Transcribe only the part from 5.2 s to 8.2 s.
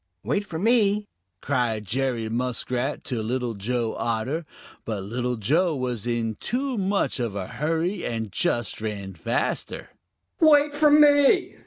Joe was in too much of a hurry